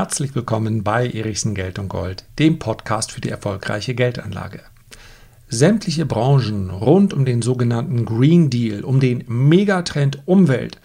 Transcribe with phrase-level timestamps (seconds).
[0.00, 4.60] Herzlich willkommen bei Erichsen Geld und Gold, dem Podcast für die erfolgreiche Geldanlage.
[5.48, 10.80] Sämtliche Branchen rund um den sogenannten Green Deal, um den Megatrend Umwelt,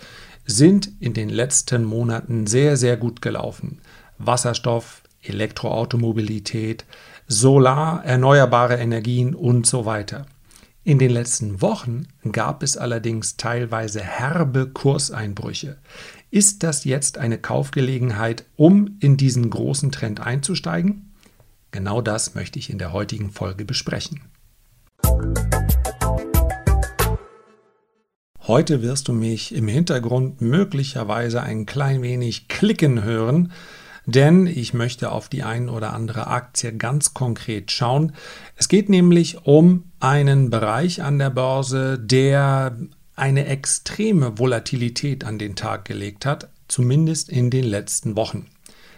[0.48, 3.82] sind in den letzten Monaten sehr, sehr gut gelaufen.
[4.18, 6.84] Wasserstoff, Elektroautomobilität,
[7.28, 10.26] Solar, erneuerbare Energien und so weiter.
[10.86, 15.78] In den letzten Wochen gab es allerdings teilweise herbe Kurseinbrüche.
[16.34, 21.14] Ist das jetzt eine Kaufgelegenheit, um in diesen großen Trend einzusteigen?
[21.70, 24.20] Genau das möchte ich in der heutigen Folge besprechen.
[28.48, 33.52] Heute wirst du mich im Hintergrund möglicherweise ein klein wenig klicken hören,
[34.08, 38.14] denn ich möchte auf die ein oder andere Aktie ganz konkret schauen.
[38.56, 42.76] Es geht nämlich um einen Bereich an der Börse, der
[43.16, 48.48] eine extreme Volatilität an den Tag gelegt hat, zumindest in den letzten Wochen.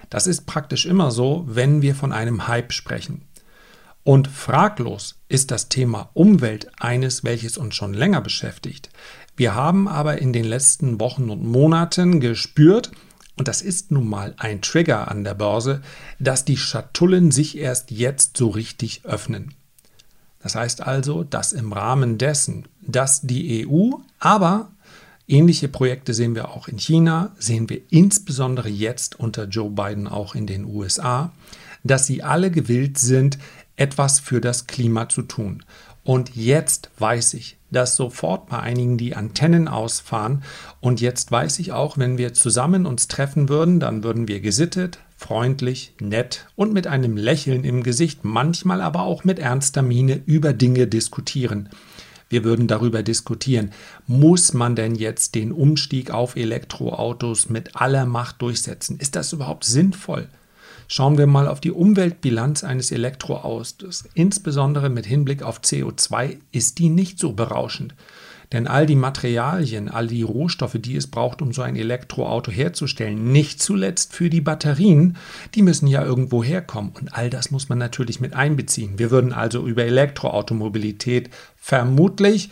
[0.10, 3.23] Das ist praktisch immer so, wenn wir von einem Hype sprechen.
[4.04, 8.89] Und fraglos ist das Thema Umwelt eines, welches uns schon länger beschäftigt.
[9.36, 12.92] Wir haben aber in den letzten Wochen und Monaten gespürt,
[13.36, 15.82] und das ist nun mal ein Trigger an der Börse,
[16.20, 19.54] dass die Schatullen sich erst jetzt so richtig öffnen.
[20.39, 23.94] Das heißt also, dass im Rahmen dessen, dass die EU,
[24.26, 24.72] aber
[25.28, 30.34] ähnliche Projekte sehen wir auch in China, sehen wir insbesondere jetzt unter Joe Biden auch
[30.34, 31.32] in den USA,
[31.84, 33.38] dass sie alle gewillt sind,
[33.76, 35.64] etwas für das Klima zu tun.
[36.04, 40.44] Und jetzt weiß ich, dass sofort bei einigen die Antennen ausfahren.
[40.80, 44.98] Und jetzt weiß ich auch, wenn wir zusammen uns treffen würden, dann würden wir gesittet,
[45.17, 50.52] freundlich, nett und mit einem Lächeln im Gesicht, manchmal aber auch mit ernster Miene über
[50.52, 51.70] Dinge diskutieren.
[52.30, 53.72] Wir würden darüber diskutieren,
[54.08, 58.98] muss man denn jetzt den Umstieg auf Elektroautos mit aller Macht durchsetzen?
[59.00, 60.28] Ist das überhaupt sinnvoll?
[60.88, 64.06] Schauen wir mal auf die Umweltbilanz eines Elektroautos.
[64.14, 67.95] Insbesondere mit Hinblick auf CO2 ist die nicht so berauschend.
[68.52, 73.32] Denn all die Materialien, all die Rohstoffe, die es braucht, um so ein Elektroauto herzustellen,
[73.32, 75.17] nicht zuletzt für die Batterien,
[75.56, 76.92] die müssen ja irgendwo herkommen.
[77.00, 78.98] Und all das muss man natürlich mit einbeziehen.
[79.00, 82.50] Wir würden also über Elektroautomobilität vermutlich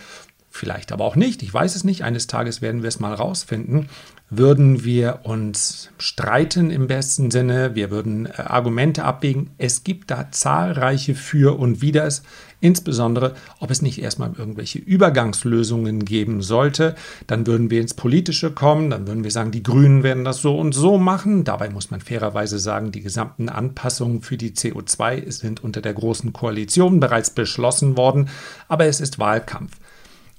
[0.56, 3.90] vielleicht aber auch nicht, ich weiß es nicht, eines Tages werden wir es mal rausfinden,
[4.30, 9.50] würden wir uns streiten im besten Sinne, wir würden äh, Argumente abwägen.
[9.58, 12.22] Es gibt da zahlreiche Für und Widers,
[12.62, 16.96] insbesondere ob es nicht erstmal irgendwelche Übergangslösungen geben sollte.
[17.26, 20.58] Dann würden wir ins Politische kommen, dann würden wir sagen, die Grünen werden das so
[20.58, 21.44] und so machen.
[21.44, 26.32] Dabei muss man fairerweise sagen, die gesamten Anpassungen für die CO2 sind unter der Großen
[26.32, 28.30] Koalition bereits beschlossen worden,
[28.68, 29.78] aber es ist Wahlkampf.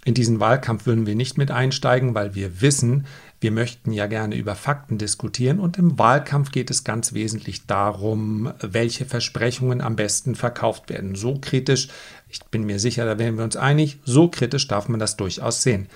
[0.04, 3.06] In diesen Wahlkampf würden wir nicht mit einsteigen, weil wir wissen,
[3.40, 8.52] wir möchten ja gerne über Fakten diskutieren und im Wahlkampf geht es ganz wesentlich darum,
[8.60, 11.14] welche Versprechungen am besten verkauft werden.
[11.14, 11.88] So kritisch,
[12.28, 15.62] ich bin mir sicher, da wären wir uns einig, so kritisch darf man das durchaus
[15.62, 15.88] sehen.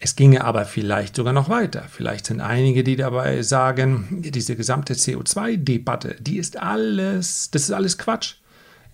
[0.00, 1.84] Es ginge aber vielleicht sogar noch weiter.
[1.90, 7.98] Vielleicht sind einige, die dabei sagen, diese gesamte CO2-Debatte, die ist alles, das ist alles
[7.98, 8.36] Quatsch.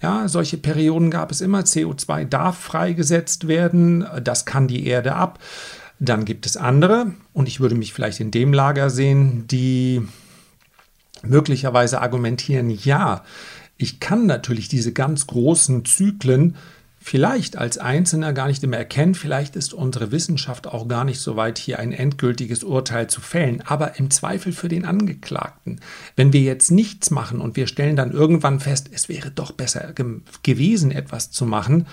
[0.05, 1.61] Ja, solche Perioden gab es immer.
[1.61, 5.39] CO2 darf freigesetzt werden, das kann die Erde ab.
[5.99, 10.03] Dann gibt es andere, und ich würde mich vielleicht in dem Lager sehen, die
[11.23, 13.25] möglicherweise argumentieren, ja,
[13.79, 16.57] ich kann natürlich diese ganz großen Zyklen
[17.07, 19.15] vielleicht als Einzelner gar nicht immer erkennen.
[19.15, 23.63] Vielleicht ist unsere Wissenschaft auch gar nicht so weit, hier ein endgültiges Urteil zu fällen.
[23.67, 25.81] Aber im Zweifel für den Angeklagten.
[26.17, 29.93] Wenn wir jetzt nichts machen und wir stellen dann irgendwann fest, es wäre doch besser
[29.93, 31.87] ge gewesen, etwas zu machen,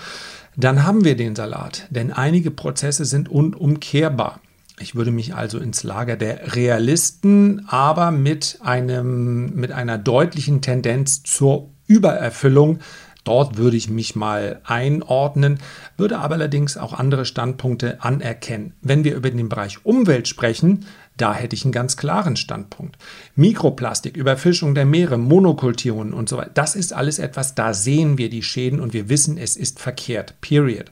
[0.56, 1.88] dann haben wir den Salat.
[1.90, 4.40] Denn einige Prozesse sind unumkehrbar.
[4.80, 11.22] Ich würde mich also ins Lager der Realisten, aber mit, einem, mit einer deutlichen Tendenz
[11.22, 12.80] zur Übererfüllung
[13.24, 15.59] Dort würde ich mich mal einordnen,
[15.96, 18.74] würde aber allerdings auch andere Standpunkte anerkennen.
[18.82, 20.86] Wenn wir über den Bereich Umwelt sprechen,
[21.18, 22.97] da hätte ich einen ganz klaren Standpunkt.
[23.35, 28.29] Mikroplastik, Überfischung der Meere, Monokulturen und so weiter, das ist alles etwas, da sehen wir
[28.29, 30.34] die Schäden und wir wissen, es ist verkehrt.
[30.41, 30.91] Period.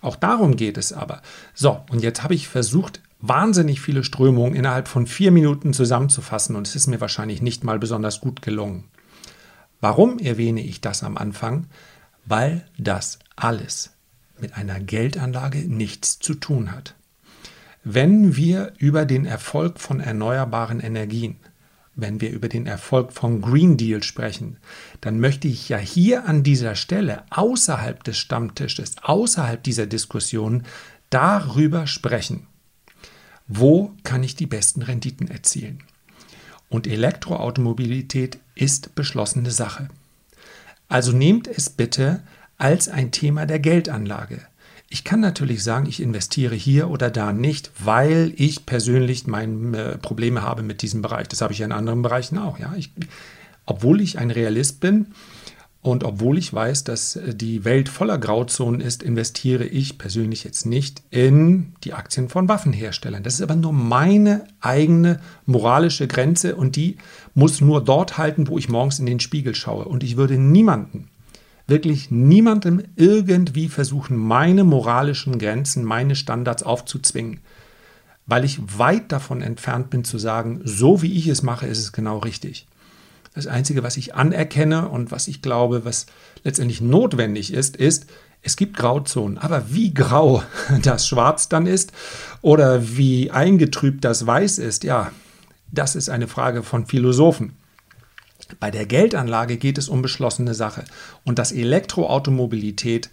[0.00, 1.22] Auch darum geht es aber.
[1.54, 6.66] So, und jetzt habe ich versucht, wahnsinnig viele Strömungen innerhalb von vier Minuten zusammenzufassen und
[6.66, 8.84] es ist mir wahrscheinlich nicht mal besonders gut gelungen.
[9.80, 11.66] Warum erwähne ich das am Anfang?
[12.24, 13.90] Weil das alles
[14.40, 16.94] mit einer Geldanlage nichts zu tun hat.
[17.84, 21.36] Wenn wir über den Erfolg von erneuerbaren Energien,
[21.94, 24.58] wenn wir über den Erfolg von Green Deal sprechen,
[25.00, 30.62] dann möchte ich ja hier an dieser Stelle außerhalb des Stammtisches, außerhalb dieser Diskussion
[31.10, 32.46] darüber sprechen,
[33.48, 35.82] wo kann ich die besten Renditen erzielen.
[36.68, 39.88] Und Elektroautomobilität ist beschlossene Sache.
[40.88, 42.22] Also nehmt es bitte
[42.56, 44.40] als ein Thema der Geldanlage.
[44.90, 49.98] Ich kann natürlich sagen, ich investiere hier oder da nicht, weil ich persönlich meine äh,
[49.98, 51.28] Probleme habe mit diesem Bereich.
[51.28, 52.58] Das habe ich ja in anderen Bereichen auch.
[52.58, 52.74] Ja?
[52.76, 52.90] Ich,
[53.66, 55.08] obwohl ich ein Realist bin
[55.88, 60.66] und obwohl ich weiß, dass äh, die Welt voller Grauzonen ist, investiere ich persönlich jetzt
[60.66, 63.22] nicht in die Aktien von Waffenherstellern.
[63.22, 66.98] Das ist aber nur meine eigene moralische Grenze und die
[67.34, 69.86] muss nur dort halten, wo ich morgens in den Spiegel schaue.
[69.86, 71.08] Und ich würde niemanden
[71.66, 77.40] wirklich niemandem irgendwie versuchen, meine moralischen Grenzen, meine Standards aufzuzwingen,
[78.26, 81.92] weil ich weit davon entfernt bin zu sagen, so wie ich es mache, ist es
[81.92, 82.66] genau richtig.
[83.34, 86.06] Das Einzige, was ich anerkenne und was ich glaube, was
[86.44, 88.06] letztendlich notwendig ist, ist,
[88.42, 90.42] es gibt Grauzonen, aber wie grau
[90.82, 91.92] das Schwarz dann ist
[92.42, 95.10] oder wie eingetrübt das Weiß ist, ja,
[95.70, 97.56] das ist eine Frage von Philosophen.
[98.60, 100.84] Bei der Geldanlage geht es um beschlossene Sache.
[101.24, 103.10] Und dass Elektroautomobilität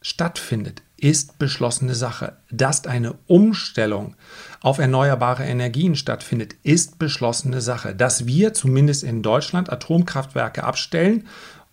[0.00, 2.36] stattfindet, ist beschlossene Sache.
[2.50, 4.16] Dass eine Umstellung
[4.60, 7.94] auf erneuerbare Energien stattfindet, ist beschlossene Sache.
[7.94, 11.26] Dass wir zumindest in Deutschland Atomkraftwerke abstellen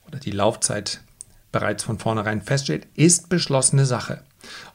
[0.07, 1.01] oder die Laufzeit
[1.51, 4.21] bereits von vornherein feststeht, ist beschlossene Sache.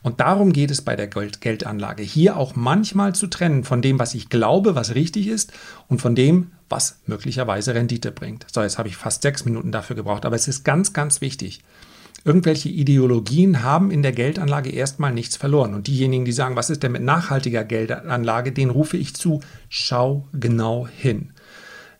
[0.02, 2.02] Und darum geht es bei der Geldanlage.
[2.02, 5.52] Hier auch manchmal zu trennen von dem, was ich glaube, was richtig ist,
[5.88, 8.46] und von dem, was möglicherweise Rendite bringt.
[8.52, 11.62] So, jetzt habe ich fast sechs Minuten dafür gebraucht, aber es ist ganz, ganz wichtig.
[12.24, 15.74] Irgendwelche Ideologien haben in der Geldanlage erstmal nichts verloren.
[15.74, 20.28] Und diejenigen, die sagen, was ist denn mit nachhaltiger Geldanlage, denen rufe ich zu, schau
[20.32, 21.32] genau hin.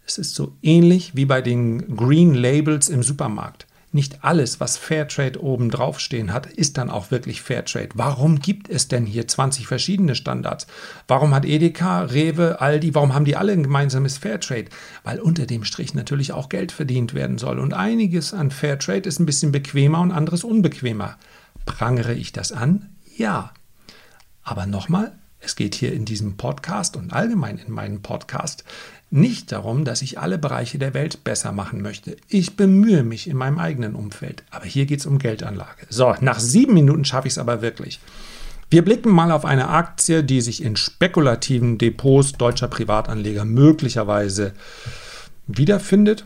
[0.07, 5.43] Es ist so ähnlich wie bei den Green Labels im Supermarkt nicht alles, was Fairtrade
[5.43, 7.91] oben drauf stehen hat, ist dann auch wirklich Fairtrade.
[7.95, 10.69] Warum gibt es denn hier 20 verschiedene Standards?
[11.09, 14.67] Warum hat Edeka, Rewe, Aldi, warum haben die alle ein gemeinsames Fairtrade?
[15.03, 17.59] Weil unter dem Strich natürlich auch Geld verdient werden soll.
[17.59, 21.17] Und einiges an Fairtrade ist ein bisschen bequemer und anderes unbequemer.
[21.67, 22.91] Prangere ich das an?
[23.17, 23.53] Ja.
[24.43, 28.65] Aber nochmal, es geht hier in diesem Podcast und allgemein in meinem Podcast
[29.11, 32.17] nicht darum, dass ich alle Bereiche der Welt besser machen möchte.
[32.29, 34.45] Ich bemühe mich in meinem eigenen Umfeld.
[34.51, 35.87] Aber hier geht es um Geldanlage.
[35.89, 37.99] So, nach sieben Minuten schaffe ich es aber wirklich.
[38.71, 44.53] Wir blicken mal auf eine Aktie, die sich in spekulativen Depots deutscher Privatanleger möglicherweise
[45.49, 46.25] wiederfindet.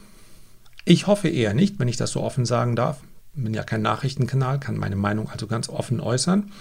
[0.85, 2.99] Ich hoffe eher nicht, wenn ich das so offen sagen darf.
[3.35, 6.53] Bin ja kein Nachrichtenkanal, kann meine Meinung also ganz offen äußern.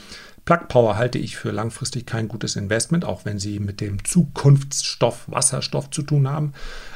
[0.46, 5.24] Plug Power halte ich für langfristig kein gutes Investment, auch wenn sie mit dem Zukunftsstoff
[5.28, 6.54] Wasserstoff zu tun haben.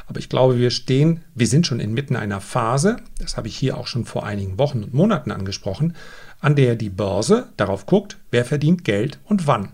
[0.08, 3.78] Aber ich glaube, wir stehen, wir sind schon inmitten einer Phase, das habe ich hier
[3.78, 5.96] auch schon vor einigen Wochen und Monaten angesprochen,
[6.42, 9.70] an der die Börse darauf guckt, wer verdient Geld und wann.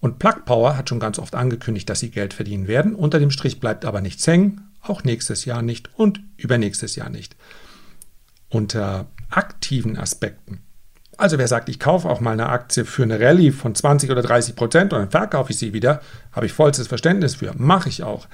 [0.00, 2.94] Und Plug Power hat schon ganz oft angekündigt, dass sie Geld verdienen werden.
[2.94, 7.36] Unter dem Strich bleibt aber nichts hängen, auch nächstes Jahr nicht und übernächstes Jahr nicht.
[8.48, 10.60] Unter aktiven Aspekten
[11.18, 14.22] also wer sagt, ich kaufe auch mal eine Aktie für eine Rallye von 20 oder
[14.22, 16.00] 30 Prozent und dann verkaufe ich sie wieder,
[16.32, 17.52] habe ich vollstes Verständnis für.
[17.56, 18.28] Mache ich auch.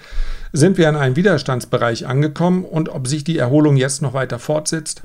[0.53, 5.03] Sind wir in einem Widerstandsbereich angekommen und ob sich die Erholung jetzt noch weiter fortsetzt,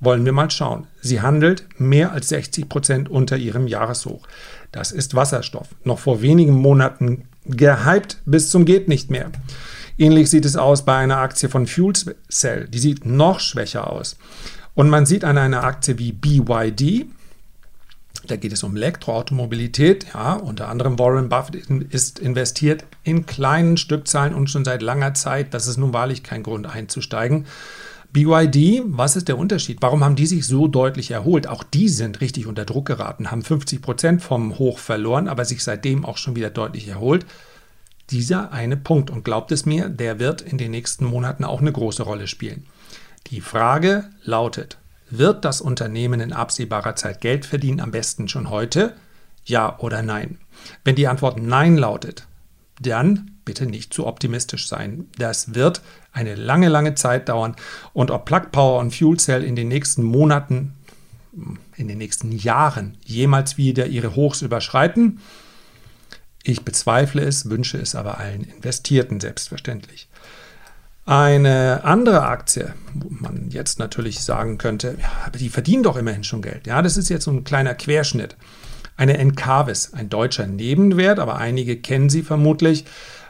[0.00, 0.88] wollen wir mal schauen.
[1.00, 4.26] Sie handelt mehr als 60 Prozent unter ihrem Jahreshoch.
[4.72, 5.68] Das ist Wasserstoff.
[5.84, 9.30] Noch vor wenigen Monaten gehypt bis zum geht nicht mehr.
[9.96, 11.94] Ähnlich sieht es aus bei einer Aktie von Fuel
[12.28, 12.68] Cell.
[12.68, 14.16] Die sieht noch schwächer aus.
[14.74, 17.06] Und man sieht an einer Aktie wie BYD,
[18.26, 20.06] da geht es um Elektroautomobilität.
[20.14, 21.56] Ja, unter anderem Warren Buffett
[21.90, 25.52] ist investiert in kleinen Stückzahlen und schon seit langer Zeit.
[25.52, 27.46] Das ist nun wahrlich kein Grund einzusteigen.
[28.12, 29.78] BYD, was ist der Unterschied?
[29.80, 31.48] Warum haben die sich so deutlich erholt?
[31.48, 35.64] Auch die sind richtig unter Druck geraten, haben 50 Prozent vom Hoch verloren, aber sich
[35.64, 37.26] seitdem auch schon wieder deutlich erholt.
[38.10, 41.72] Dieser eine Punkt, und glaubt es mir, der wird in den nächsten Monaten auch eine
[41.72, 42.66] große Rolle spielen.
[43.28, 44.78] Die Frage lautet,
[45.10, 48.94] wird das Unternehmen in absehbarer Zeit Geld verdienen, am besten schon heute?
[49.44, 50.38] Ja oder nein?
[50.84, 52.26] Wenn die Antwort Nein lautet,
[52.80, 55.08] dann bitte nicht zu optimistisch sein.
[55.18, 55.82] Das wird
[56.12, 57.56] eine lange, lange Zeit dauern.
[57.92, 60.74] Und ob Plug Power und Fuel Cell in den nächsten Monaten,
[61.76, 65.20] in den nächsten Jahren jemals wieder ihre Hochs überschreiten,
[66.44, 70.08] ich bezweifle es, wünsche es aber allen Investierten selbstverständlich.
[71.06, 76.24] Eine andere Aktie, wo man jetzt natürlich sagen könnte, ja, aber die verdienen doch immerhin
[76.24, 76.66] schon Geld.
[76.66, 78.36] Ja, das ist jetzt so ein kleiner Querschnitt.
[78.96, 82.84] Eine Encarvis, ein deutscher Nebenwert, aber einige kennen sie vermutlich,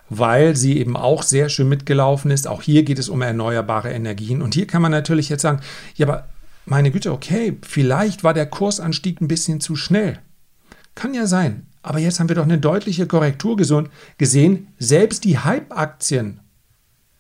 [0.09, 2.47] weil sie eben auch sehr schön mitgelaufen ist.
[2.47, 4.43] Auch hier geht es um erneuerbare Energien.
[4.43, 5.61] Und hier kann man natürlich jetzt sagen,
[5.97, 6.29] ja, aber
[6.67, 10.19] meine Güte, okay, vielleicht war der Kursanstieg ein bisschen zu schnell.
[10.95, 11.67] Kann ja sein.
[11.85, 13.59] Aber jetzt haben wir doch eine deutliche Korrektur
[14.17, 14.69] gesehen.
[14.79, 16.41] Selbst die Hype-Aktien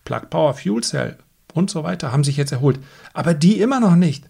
[0.06, 1.18] Plug Power Fuel Cell
[1.52, 2.80] und so weiter haben sich jetzt erholt.
[3.12, 4.24] Aber die immer noch nicht.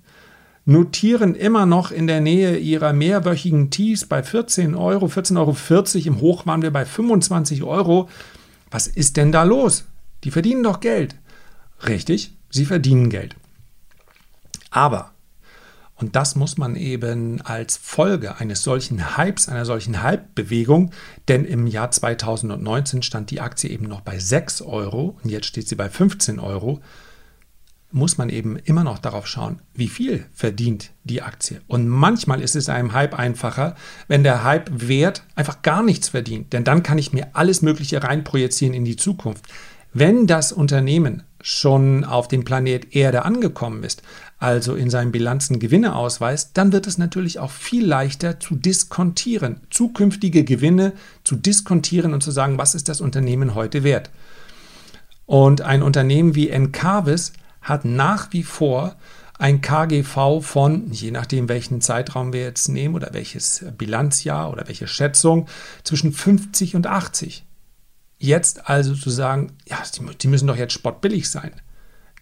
[0.64, 6.06] Notieren immer noch in der Nähe ihrer mehrwöchigen Tiefs bei 14 Euro, 14,40 Euro.
[6.08, 8.08] Im Hoch waren wir bei 25 Euro.
[8.72, 9.84] Was ist denn da los?
[10.24, 11.14] Die verdienen doch Geld.
[11.86, 13.36] Richtig, sie verdienen Geld.
[14.70, 15.12] Aber
[16.04, 20.90] und das muss man eben als Folge eines solchen Hypes, einer solchen Hype-Bewegung,
[21.28, 25.66] denn im Jahr 2019 stand die Aktie eben noch bei 6 Euro und jetzt steht
[25.66, 26.82] sie bei 15 Euro,
[27.90, 31.62] muss man eben immer noch darauf schauen, wie viel verdient die Aktie.
[31.68, 33.74] Und manchmal ist es einem Hype einfacher,
[34.06, 38.74] wenn der Hype-Wert einfach gar nichts verdient, denn dann kann ich mir alles Mögliche reinprojizieren
[38.74, 39.46] in die Zukunft.
[39.96, 44.02] Wenn das Unternehmen schon auf dem Planet Erde angekommen ist,
[44.38, 49.60] also in seinen Bilanzen Gewinne ausweist, dann wird es natürlich auch viel leichter zu diskontieren,
[49.70, 54.10] zukünftige Gewinne zu diskontieren und zu sagen, was ist das Unternehmen heute wert.
[55.26, 57.32] Und ein Unternehmen wie Encarvis
[57.62, 58.96] hat nach wie vor
[59.38, 64.88] ein KGV von, je nachdem welchen Zeitraum wir jetzt nehmen oder welches Bilanzjahr oder welche
[64.88, 65.46] Schätzung,
[65.84, 67.44] zwischen 50 und 80.
[68.18, 69.82] Jetzt also zu sagen, ja,
[70.20, 71.52] die müssen doch jetzt spottbillig sein.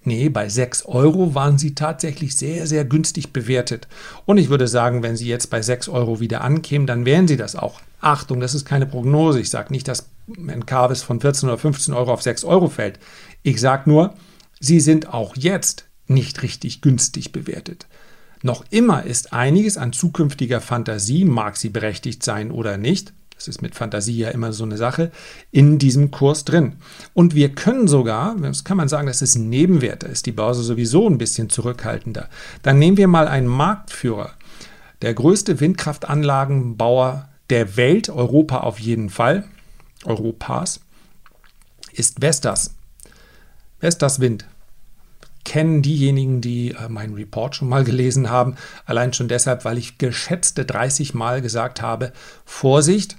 [0.05, 3.87] Nee, bei 6 Euro waren sie tatsächlich sehr, sehr günstig bewertet.
[4.27, 7.37] Und ich würde sagen, wenn sie jetzt bei 6 Euro wieder ankämen, dann wären sie
[7.37, 7.81] das auch.
[8.01, 9.41] Achtung, das ist keine Prognose.
[9.41, 12.99] Ich sage nicht, dass ein Carvis von 14 oder 15 Euro auf 6 Euro fällt.
[13.45, 14.15] Ich sage nur,
[14.59, 17.87] sie sind auch jetzt nicht richtig günstig bewertet.
[18.43, 23.63] Noch immer ist einiges an zukünftiger Fantasie, mag sie berechtigt sein oder nicht, das ist
[23.63, 25.11] mit Fantasie ja immer so eine Sache,
[25.51, 26.77] in diesem Kurs drin.
[27.13, 30.33] Und wir können sogar, das kann man sagen, das ist ein Nebenwert, da ist die
[30.33, 32.29] Börse sowieso ein bisschen zurückhaltender.
[32.63, 34.33] Dann nehmen wir mal einen Marktführer.
[35.03, 39.45] Der größte Windkraftanlagenbauer der Welt, Europa auf jeden Fall,
[40.05, 40.81] Europas,
[41.93, 42.75] ist Vestas.
[43.81, 44.47] Vestas Wind
[45.45, 48.57] kennen diejenigen, die äh, meinen Report schon mal gelesen haben.
[48.87, 52.13] Allein schon deshalb, weil ich geschätzte 30 Mal gesagt habe,
[52.45, 53.17] Vorsicht,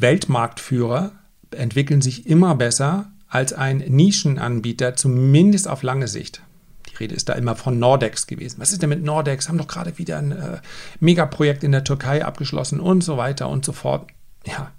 [0.00, 1.12] Weltmarktführer
[1.50, 6.42] entwickeln sich immer besser als ein Nischenanbieter, zumindest auf lange Sicht.
[6.90, 8.60] Die Rede ist da immer von Nordex gewesen.
[8.60, 9.48] Was ist denn mit Nordex?
[9.48, 10.58] Haben doch gerade wieder ein äh,
[11.00, 14.08] Megaprojekt in der Türkei abgeschlossen und so weiter und so fort.
[14.46, 14.72] Ja,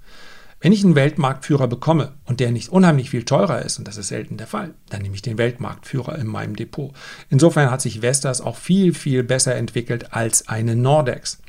[0.62, 4.10] wenn ich einen Weltmarktführer bekomme und der nicht unheimlich viel teurer ist, und das ist
[4.10, 6.94] selten der Fall, dann nehme ich den Weltmarktführer in meinem Depot.
[7.30, 11.42] Insofern hat sich Vestas auch viel, viel besser entwickelt als eine Nordex.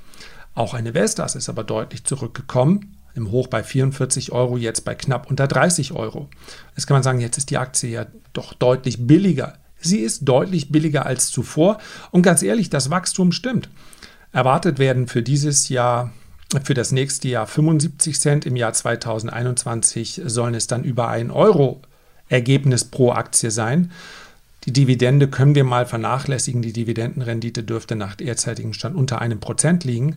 [0.55, 5.31] Auch eine Vestas ist aber deutlich zurückgekommen im Hoch bei 44 Euro, jetzt bei knapp
[5.31, 6.29] unter 30 Euro.
[6.75, 9.55] Jetzt kann man sagen, jetzt ist die Aktie ja doch deutlich billiger.
[9.79, 11.79] Sie ist deutlich billiger als zuvor
[12.11, 13.69] und ganz ehrlich, das Wachstum stimmt.
[14.33, 16.13] Erwartet werden für dieses Jahr,
[16.65, 21.83] für das nächste Jahr 75 Cent, im Jahr 2021 sollen es dann über 1 Euro
[22.29, 23.91] Ergebnis pro Aktie sein.
[24.65, 26.61] Die Dividende können wir mal vernachlässigen.
[26.61, 30.17] Die Dividendenrendite dürfte nach derzeitigem Stand unter einem Prozent liegen.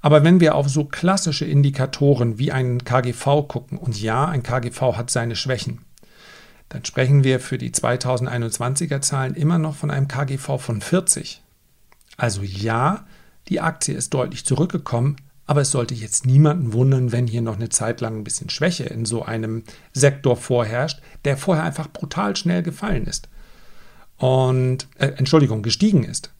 [0.00, 4.96] Aber wenn wir auf so klassische Indikatoren wie einen KGV gucken, und ja, ein KGV
[4.96, 5.80] hat seine Schwächen,
[6.68, 11.42] dann sprechen wir für die 2021er Zahlen immer noch von einem KGV von 40.
[12.16, 13.06] Also ja,
[13.48, 15.16] die Aktie ist deutlich zurückgekommen,
[15.46, 18.84] aber es sollte jetzt niemanden wundern, wenn hier noch eine Zeit lang ein bisschen Schwäche
[18.84, 23.28] in so einem Sektor vorherrscht, der vorher einfach brutal schnell gefallen ist.
[24.20, 26.30] Und, äh, Entschuldigung, gestiegen ist.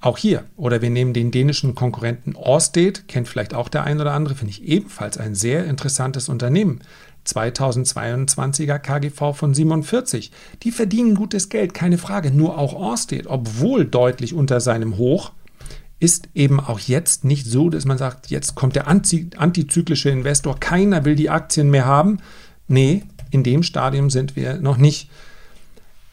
[0.00, 4.12] Auch hier, oder wir nehmen den dänischen Konkurrenten Orsted, kennt vielleicht auch der ein oder
[4.12, 6.80] andere, finde ich ebenfalls ein sehr interessantes Unternehmen.
[7.26, 10.32] 2022er KGV von 47.
[10.62, 12.30] Die verdienen gutes Geld, keine Frage.
[12.30, 15.32] Nur auch Orsted, obwohl deutlich unter seinem Hoch,
[16.00, 21.04] ist eben auch jetzt nicht so, dass man sagt, jetzt kommt der antizyklische Investor, keiner
[21.04, 22.18] will die Aktien mehr haben.
[22.66, 25.10] Nee, in dem Stadium sind wir noch nicht.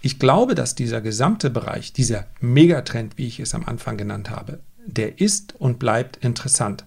[0.01, 4.60] Ich glaube, dass dieser gesamte Bereich, dieser Megatrend, wie ich es am Anfang genannt habe,
[4.86, 6.86] der ist und bleibt interessant.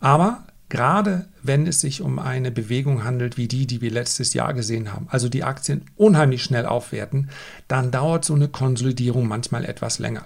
[0.00, 4.54] Aber gerade wenn es sich um eine Bewegung handelt wie die, die wir letztes Jahr
[4.54, 7.30] gesehen haben, also die Aktien unheimlich schnell aufwerten,
[7.68, 10.24] dann dauert so eine Konsolidierung manchmal etwas länger.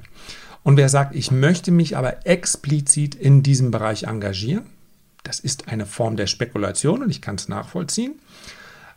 [0.63, 4.67] Und wer sagt, ich möchte mich aber explizit in diesem Bereich engagieren,
[5.23, 8.19] das ist eine Form der Spekulation und ich kann es nachvollziehen.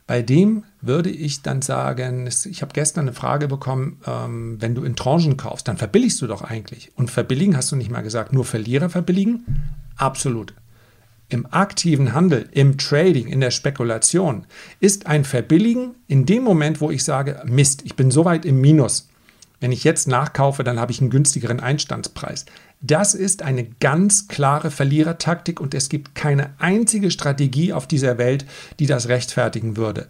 [0.05, 4.83] Bei dem würde ich dann sagen, ich habe gestern eine Frage bekommen, ähm, wenn du
[4.83, 6.91] in Tranchen kaufst, dann verbilligst du doch eigentlich.
[6.95, 9.45] Und verbilligen hast du nicht mal gesagt, nur Verlierer verbilligen?
[9.95, 10.53] Absolut.
[11.29, 14.45] Im aktiven Handel, im Trading, in der Spekulation
[14.79, 18.59] ist ein Verbilligen in dem Moment, wo ich sage, Mist, ich bin so weit im
[18.59, 19.07] Minus.
[19.63, 22.45] Wenn ich jetzt nachkaufe, dann habe ich einen günstigeren Einstandspreis.
[22.81, 28.45] Das ist eine ganz klare Verlierertaktik und es gibt keine einzige Strategie auf dieser Welt,
[28.79, 30.09] die das rechtfertigen würde.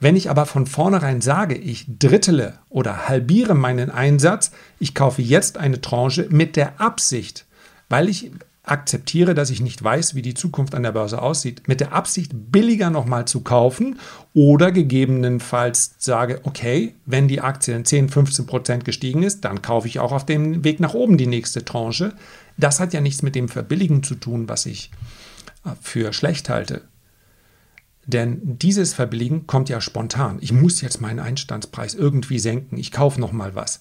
[0.00, 4.50] Wenn ich aber von vornherein sage, ich drittele oder halbiere meinen Einsatz,
[4.80, 7.44] ich kaufe jetzt eine Tranche mit der Absicht,
[7.90, 8.30] weil ich
[8.66, 12.32] akzeptiere, dass ich nicht weiß, wie die Zukunft an der Börse aussieht, mit der Absicht,
[12.34, 13.98] billiger nochmal zu kaufen
[14.34, 19.86] oder gegebenenfalls sage, okay, wenn die Aktie in 10, 15 Prozent gestiegen ist, dann kaufe
[19.86, 22.12] ich auch auf dem Weg nach oben die nächste Tranche.
[22.56, 24.90] Das hat ja nichts mit dem Verbilligen zu tun, was ich
[25.64, 26.82] äh, für schlecht halte.
[28.06, 30.38] Denn dieses Verbilligen kommt ja spontan.
[30.40, 32.78] Ich muss jetzt meinen Einstandspreis irgendwie senken.
[32.78, 33.80] Ich kaufe nochmal was.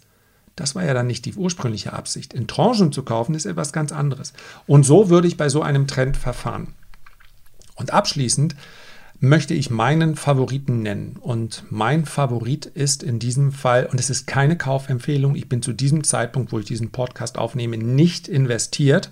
[0.55, 2.33] Das war ja dann nicht die ursprüngliche Absicht.
[2.33, 4.33] In Tranchen zu kaufen ist etwas ganz anderes.
[4.67, 6.73] Und so würde ich bei so einem Trend verfahren.
[7.75, 8.55] Und abschließend
[9.19, 11.17] möchte ich meinen Favoriten nennen.
[11.19, 15.73] Und mein Favorit ist in diesem Fall, und es ist keine Kaufempfehlung, ich bin zu
[15.73, 19.09] diesem Zeitpunkt, wo ich diesen Podcast aufnehme, nicht investiert.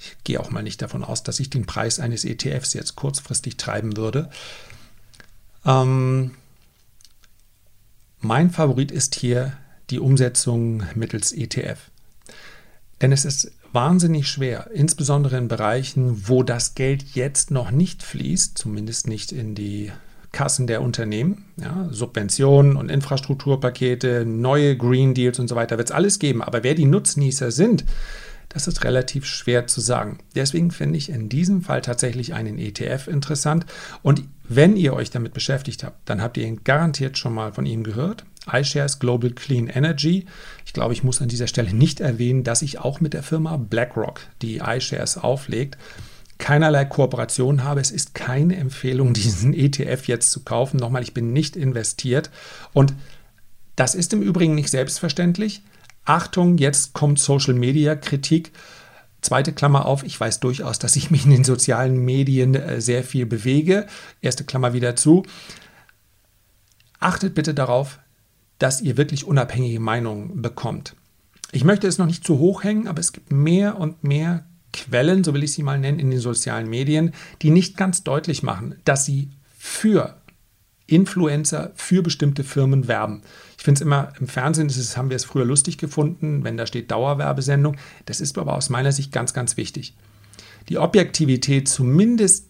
[0.00, 3.56] Ich gehe auch mal nicht davon aus, dass ich den Preis eines ETFs jetzt kurzfristig
[3.56, 4.30] treiben würde.
[5.64, 6.32] Ähm,
[8.20, 9.56] mein Favorit ist hier
[9.90, 11.78] die Umsetzung mittels ETF.
[13.00, 18.56] Denn es ist wahnsinnig schwer, insbesondere in Bereichen, wo das Geld jetzt noch nicht fließt,
[18.56, 19.90] zumindest nicht in die
[20.32, 25.94] Kassen der Unternehmen, ja, Subventionen und Infrastrukturpakete, neue Green Deals und so weiter, wird es
[25.94, 26.42] alles geben.
[26.42, 27.84] Aber wer die Nutznießer sind,
[28.48, 30.18] das ist relativ schwer zu sagen.
[30.34, 33.66] Deswegen finde ich in diesem Fall tatsächlich einen ETF interessant.
[34.02, 37.66] Und wenn ihr euch damit beschäftigt habt, dann habt ihr ihn garantiert schon mal von
[37.66, 40.26] ihm gehört iShares Global Clean Energy.
[40.66, 43.56] Ich glaube, ich muss an dieser Stelle nicht erwähnen, dass ich auch mit der Firma
[43.56, 45.78] BlackRock, die iShares auflegt,
[46.38, 47.80] keinerlei Kooperation habe.
[47.80, 50.78] Es ist keine Empfehlung, diesen ETF jetzt zu kaufen.
[50.78, 52.30] Nochmal, ich bin nicht investiert.
[52.72, 52.94] Und
[53.76, 55.62] das ist im Übrigen nicht selbstverständlich.
[56.04, 58.52] Achtung, jetzt kommt Social Media Kritik.
[59.22, 63.02] Zweite Klammer auf, ich weiß durchaus, dass ich mich in den sozialen Medien äh, sehr
[63.02, 63.86] viel bewege.
[64.20, 65.24] Erste Klammer wieder zu.
[67.00, 68.00] Achtet bitte darauf,
[68.58, 70.94] dass ihr wirklich unabhängige Meinungen bekommt.
[71.52, 75.22] Ich möchte es noch nicht zu hoch hängen, aber es gibt mehr und mehr Quellen,
[75.22, 77.12] so will ich sie mal nennen, in den sozialen Medien,
[77.42, 80.16] die nicht ganz deutlich machen, dass sie für
[80.86, 83.22] Influencer, für bestimmte Firmen werben.
[83.56, 86.66] Ich finde es immer, im Fernsehen ist haben wir es früher lustig gefunden, wenn da
[86.66, 87.76] steht Dauerwerbesendung.
[88.04, 89.96] Das ist aber aus meiner Sicht ganz, ganz wichtig.
[90.68, 92.48] Die Objektivität zumindest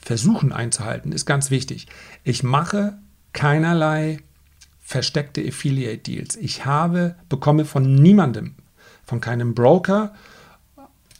[0.00, 1.86] versuchen einzuhalten, ist ganz wichtig.
[2.24, 2.98] Ich mache
[3.32, 4.18] keinerlei
[4.88, 6.34] versteckte Affiliate Deals.
[6.36, 8.54] Ich habe, bekomme von niemandem,
[9.04, 10.14] von keinem Broker,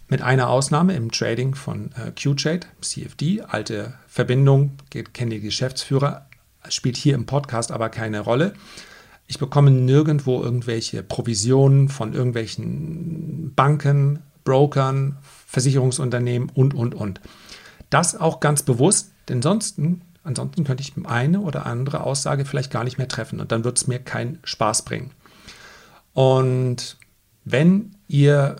[0.08, 4.72] mit einer Ausnahme im Trading von äh, QTrade, CFD, alte Verbindung,
[5.12, 6.26] kenne die Geschäftsführer,
[6.70, 8.54] spielt hier im Podcast aber keine Rolle.
[9.26, 17.20] Ich bekomme nirgendwo irgendwelche Provisionen von irgendwelchen Banken, Brokern, Versicherungsunternehmen und, und, und.
[17.90, 19.78] Das auch ganz bewusst, denn sonst
[20.28, 23.78] Ansonsten könnte ich eine oder andere Aussage vielleicht gar nicht mehr treffen und dann wird
[23.78, 25.10] es mir keinen Spaß bringen.
[26.12, 26.98] Und
[27.46, 28.56] wenn ihr,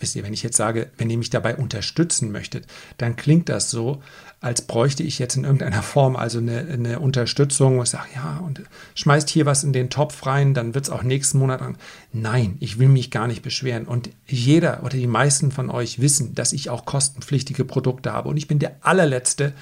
[0.00, 2.66] wisst ihr, wenn ich jetzt sage, wenn ihr mich dabei unterstützen möchtet,
[2.98, 4.02] dann klingt das so,
[4.40, 8.62] als bräuchte ich jetzt in irgendeiner Form also eine, eine Unterstützung, ich sage, ja, und
[8.96, 11.76] schmeißt hier was in den Topf rein, dann wird es auch nächsten Monat an.
[12.12, 13.86] Nein, ich will mich gar nicht beschweren.
[13.86, 18.28] Und jeder oder die meisten von euch wissen, dass ich auch kostenpflichtige Produkte habe.
[18.28, 19.54] Und ich bin der allerletzte,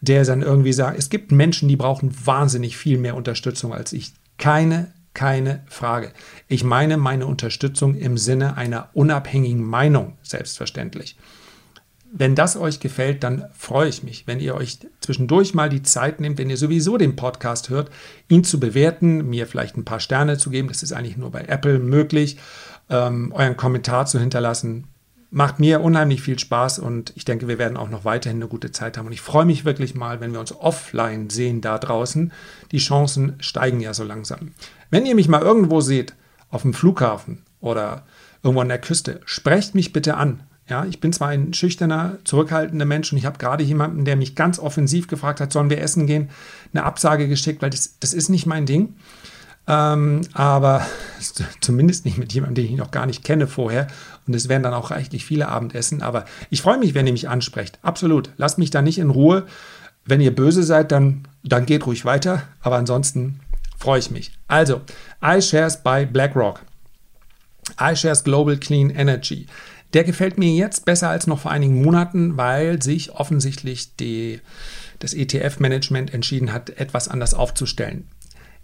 [0.00, 4.12] der dann irgendwie sagt, es gibt Menschen, die brauchen wahnsinnig viel mehr Unterstützung als ich.
[4.38, 6.12] Keine, keine Frage.
[6.46, 11.16] Ich meine meine Unterstützung im Sinne einer unabhängigen Meinung, selbstverständlich.
[12.10, 16.20] Wenn das euch gefällt, dann freue ich mich, wenn ihr euch zwischendurch mal die Zeit
[16.20, 17.90] nehmt, wenn ihr sowieso den Podcast hört,
[18.28, 20.68] ihn zu bewerten, mir vielleicht ein paar Sterne zu geben.
[20.68, 22.38] Das ist eigentlich nur bei Apple möglich.
[22.88, 24.86] Ähm, euren Kommentar zu hinterlassen
[25.30, 28.72] macht mir unheimlich viel Spaß und ich denke, wir werden auch noch weiterhin eine gute
[28.72, 29.06] Zeit haben.
[29.06, 32.32] Und ich freue mich wirklich mal, wenn wir uns offline sehen da draußen.
[32.72, 34.52] Die Chancen steigen ja so langsam.
[34.90, 36.14] Wenn ihr mich mal irgendwo seht,
[36.50, 38.06] auf dem Flughafen oder
[38.42, 40.40] irgendwo an der Küste, sprecht mich bitte an.
[40.68, 44.34] Ja, ich bin zwar ein schüchterner, zurückhaltender Mensch und ich habe gerade jemanden, der mich
[44.34, 46.28] ganz offensiv gefragt hat, sollen wir essen gehen,
[46.72, 48.94] eine Absage geschickt, weil das, das ist nicht mein Ding.
[49.68, 50.84] Ähm, aber
[51.60, 53.86] zumindest nicht mit jemandem, den ich noch gar nicht kenne vorher.
[54.26, 56.02] Und es werden dann auch reichlich viele Abendessen.
[56.02, 57.78] Aber ich freue mich, wenn ihr mich ansprecht.
[57.82, 58.30] Absolut.
[58.38, 59.46] Lasst mich da nicht in Ruhe.
[60.04, 62.42] Wenn ihr böse seid, dann, dann geht ruhig weiter.
[62.62, 63.40] Aber ansonsten
[63.78, 64.32] freue ich mich.
[64.48, 64.80] Also,
[65.22, 66.62] iShares bei BlackRock.
[67.78, 69.46] iShares Global Clean Energy.
[69.94, 74.40] Der gefällt mir jetzt besser als noch vor einigen Monaten, weil sich offensichtlich die,
[74.98, 78.06] das ETF-Management entschieden hat, etwas anders aufzustellen.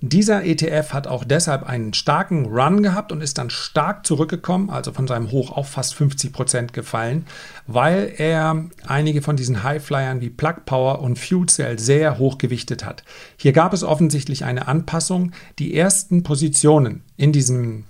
[0.06, 4.92] Dieser ETF hat auch deshalb einen starken Run gehabt und ist dann stark zurückgekommen, also
[4.92, 7.24] von seinem Hoch auf fast 50 Prozent gefallen,
[7.66, 12.84] weil er einige von diesen Highflyern wie Plug Power und Fuel Cell sehr hoch gewichtet
[12.84, 13.02] hat.
[13.38, 15.32] Hier gab es offensichtlich eine Anpassung.
[15.58, 17.84] Die ersten Positionen in diesem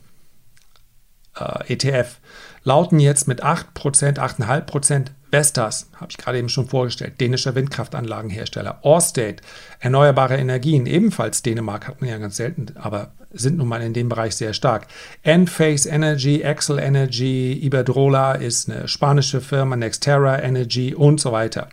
[1.37, 2.21] äh, ETF
[2.63, 9.43] lauten jetzt mit 8%, 8,5% Vestas, habe ich gerade eben schon vorgestellt, dänischer Windkraftanlagenhersteller, Orsted,
[9.81, 14.09] erneuerbare Energien, ebenfalls Dänemark hat man ja ganz selten, aber sind nun mal in dem
[14.09, 14.87] Bereich sehr stark.
[15.25, 21.69] Enphase Energy, Axel Energy, Iberdrola ist eine spanische Firma, Nexterra Energy und so weiter.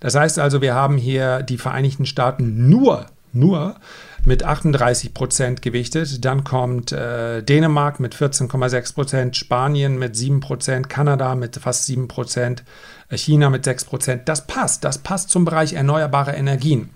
[0.00, 3.76] Das heißt also, wir haben hier die Vereinigten Staaten nur, nur
[4.24, 6.24] mit 38 Prozent gewichtet.
[6.24, 12.08] Dann kommt äh, Dänemark mit 14,6 Prozent, Spanien mit 7 Prozent, Kanada mit fast 7
[12.08, 12.62] Prozent,
[13.08, 14.28] äh, China mit 6 Prozent.
[14.28, 14.84] Das passt.
[14.84, 16.90] Das passt zum Bereich erneuerbare Energien.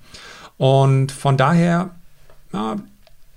[0.57, 1.91] Und von daher,
[2.53, 2.77] ja,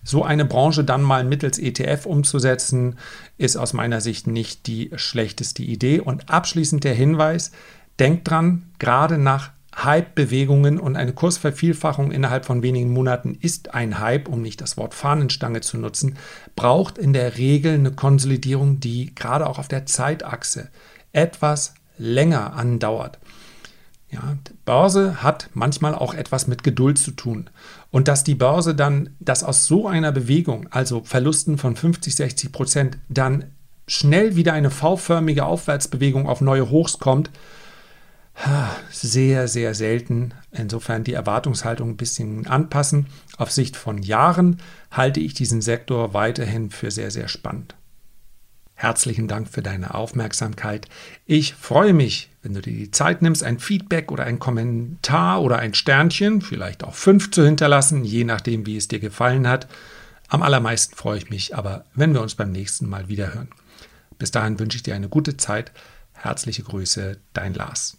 [0.03, 2.97] so eine Branche dann mal mittels ETF umzusetzen,
[3.37, 5.99] ist aus meiner Sicht nicht die schlechteste Idee.
[5.99, 7.51] Und abschließend der Hinweis,
[7.99, 14.27] denkt dran, gerade nach Hype-Bewegungen und eine Kursvervielfachung innerhalb von wenigen Monaten ist ein Hype,
[14.27, 16.17] um nicht das Wort Fahnenstange zu nutzen,
[16.55, 20.69] braucht in der Regel eine Konsolidierung, die gerade auch auf der Zeitachse
[21.13, 23.19] etwas länger andauert.
[24.11, 27.49] Ja, Börse hat manchmal auch etwas mit Geduld zu tun.
[27.91, 32.51] Und dass die Börse dann, dass aus so einer Bewegung, also Verlusten von 50, 60
[32.51, 33.45] Prozent, dann
[33.85, 37.29] schnell wieder eine V-förmige Aufwärtsbewegung auf neue Hochs kommt,
[38.91, 40.33] sehr, sehr selten.
[40.51, 43.07] Insofern die Erwartungshaltung ein bisschen anpassen.
[43.37, 44.57] Auf Sicht von Jahren
[44.91, 47.75] halte ich diesen Sektor weiterhin für sehr, sehr spannend.
[48.75, 50.87] Herzlichen Dank für deine Aufmerksamkeit.
[51.25, 55.59] Ich freue mich, wenn du dir die Zeit nimmst, ein Feedback oder ein Kommentar oder
[55.59, 59.67] ein Sternchen, vielleicht auch fünf zu hinterlassen, je nachdem, wie es dir gefallen hat.
[60.29, 63.49] Am allermeisten freue ich mich aber, wenn wir uns beim nächsten Mal wieder hören.
[64.17, 65.73] Bis dahin wünsche ich dir eine gute Zeit.
[66.13, 67.98] Herzliche Grüße, dein Lars.